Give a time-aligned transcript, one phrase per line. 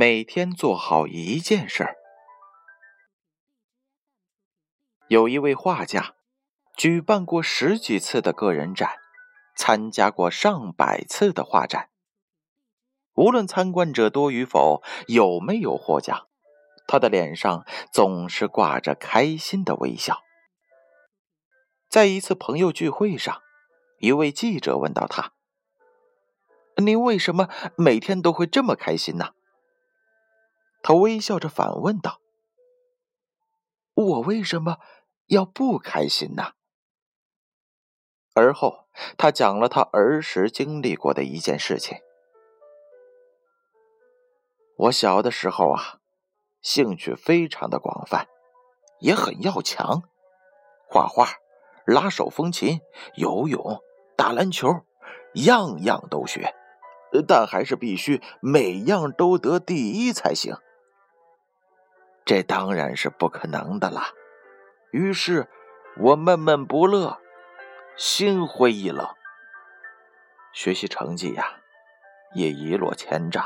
[0.00, 1.98] 每天做好一件事儿。
[5.08, 6.14] 有一位画家，
[6.74, 8.94] 举办过十几次的个人展，
[9.54, 11.90] 参加过上百次的画展。
[13.12, 16.28] 无论参观者多与否，有没有获奖，
[16.86, 20.22] 他的脸上总是挂着开心的微笑。
[21.90, 23.42] 在一次朋友聚会上，
[23.98, 25.34] 一位记者问到他
[26.82, 29.34] ：“您为什么每天都会这么开心呢？”
[30.82, 32.20] 他微笑着反问道
[33.94, 34.78] ：“我为什么
[35.26, 36.52] 要不开心呢？”
[38.34, 38.86] 而后，
[39.18, 41.98] 他讲了他儿时经历过的一件事情。
[44.76, 46.00] 我小的时候啊，
[46.62, 48.28] 兴趣非常的广泛，
[49.00, 50.04] 也很要强，
[50.88, 51.26] 画画、
[51.84, 52.80] 拉手风琴、
[53.16, 53.82] 游泳、
[54.16, 54.86] 打篮球，
[55.34, 56.54] 样样都学，
[57.28, 60.56] 但还是必须每样都得第一才行。
[62.30, 64.12] 这当然是不可能的啦。
[64.92, 65.48] 于是，
[65.96, 67.18] 我闷闷不乐，
[67.96, 69.04] 心灰意冷，
[70.52, 71.58] 学习成绩呀，
[72.32, 73.44] 也一落千丈。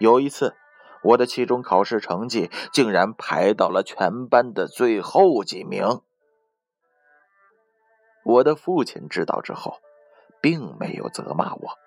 [0.00, 0.56] 有一次，
[1.04, 6.02] 我的期中考试成绩竟然排到了全班的最后几名。
[8.24, 9.78] 我的父亲知道之后，
[10.40, 11.78] 并没有责骂我。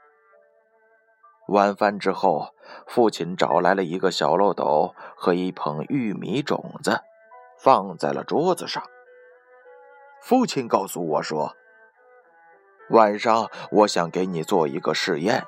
[1.49, 2.53] 晚饭之后，
[2.85, 7.01] 父亲找来了一个小漏斗和一捧玉米种子，
[7.57, 8.83] 放在了桌子上。
[10.21, 11.55] 父亲告诉我说
[12.91, 15.43] ：“晚上我想给你做一个试验。”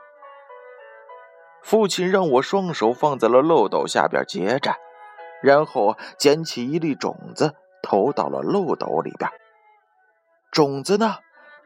[1.61, 4.75] 父亲让我双手放在了漏斗下边接着，
[5.43, 9.29] 然后捡起一粒种子投到了漏斗里边，
[10.51, 11.17] 种子呢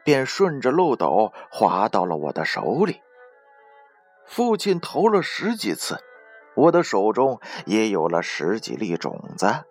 [0.04, 3.00] 便顺着漏斗滑到了我的手里。
[4.26, 5.98] 父亲投了十几次，
[6.56, 9.64] 我的手中也有了十几粒种子。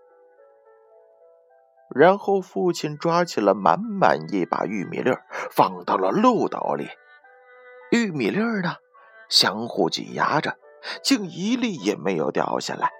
[1.93, 5.11] 然后父亲抓起了满满一把玉米粒
[5.51, 6.89] 放到了漏斗里，
[7.91, 8.77] 玉米粒呢？
[9.29, 10.57] 相互挤压着，
[11.03, 12.91] 竟一粒也没有掉下来。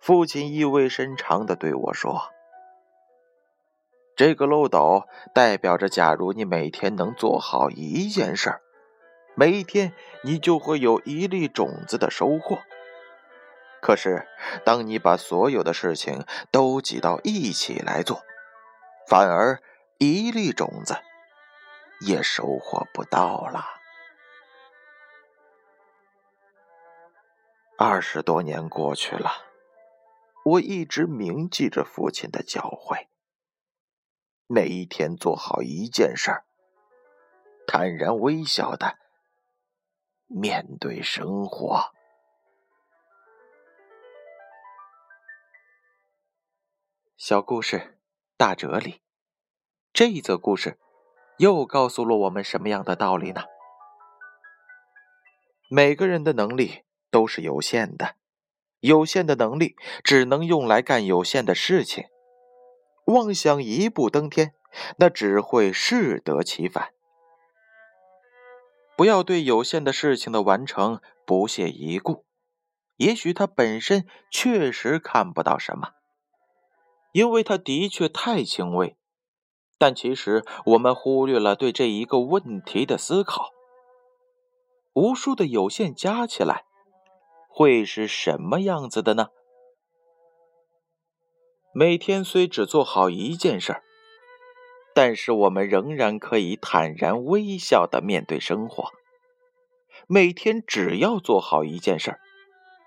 [0.00, 2.30] 父亲意味深长的对我说
[4.16, 8.60] ：“这个漏斗代表着，假如你每天能做好一件事儿，
[9.34, 12.62] 每一天你就会有一粒种子的收获。
[13.80, 14.26] 可是，
[14.64, 18.22] 当你把所有的事情都挤到一起来做，
[19.06, 19.60] 反而
[19.98, 20.96] 一粒种子
[22.00, 23.66] 也收获不到了。”
[27.76, 29.30] 二十多年过去了，
[30.44, 33.08] 我一直铭记着父亲的教诲：
[34.46, 36.44] 每一天做好一件事儿，
[37.66, 38.96] 坦然微笑的
[40.26, 41.92] 面对生活。
[47.16, 47.98] 小故事，
[48.36, 49.02] 大哲理。
[49.92, 50.78] 这一则故事
[51.38, 53.44] 又告诉了我们什么样的道理呢？
[55.70, 56.84] 每个人的能力。
[57.10, 58.16] 都是有限的，
[58.80, 62.06] 有限的能力只能用来干有限的事情。
[63.04, 64.52] 妄想一步登天，
[64.96, 66.93] 那只会适得其反。
[68.96, 72.24] 不要对有限的事情的完成不屑一顾，
[72.96, 75.90] 也许它本身确实看不到什么，
[77.12, 78.96] 因为它的确太轻微。
[79.78, 83.50] 但其实我们忽略了对这一个问题的思考。
[84.94, 86.64] 无数的有限加起来。
[87.56, 89.28] 会是什么样子的呢？
[91.72, 93.83] 每天虽只做好一件事儿，
[94.94, 98.90] 但是我们仍然可以坦然微笑的面对生活。
[100.06, 102.20] 每天只要做好一件事儿，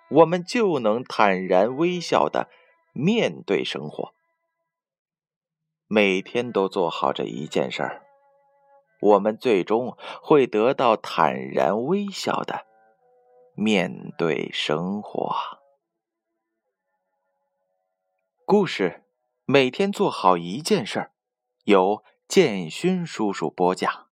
[0.10, 2.50] 我们就能坦然微笑的
[2.94, 4.14] 面对生活。
[5.88, 8.04] 每天都做好这一件事儿，
[9.02, 12.66] 我们最终会得到坦然微笑的。
[13.60, 15.34] 面对生活，
[18.46, 19.04] 故事
[19.46, 21.12] 每天做好一件事儿，
[21.68, 24.07] 由建勋叔叔播讲。